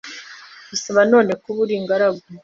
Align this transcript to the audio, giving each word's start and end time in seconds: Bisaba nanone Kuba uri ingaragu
Bisaba 0.69 0.99
nanone 1.03 1.31
Kuba 1.41 1.59
uri 1.63 1.73
ingaragu 1.79 2.25